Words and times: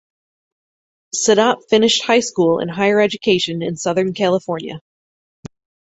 Sadat 1.15 1.57
finished 1.69 2.05
high 2.05 2.21
school 2.21 2.57
and 2.57 2.71
higher 2.71 2.99
education 2.99 3.61
in 3.61 3.77
southern 3.77 4.15
California. 4.15 4.81